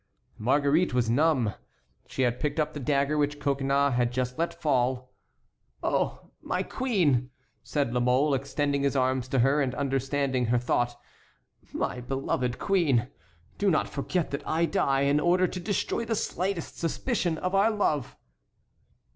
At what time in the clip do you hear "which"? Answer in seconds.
3.19-3.39